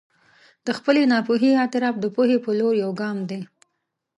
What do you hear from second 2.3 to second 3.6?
په لور یو ګام دی.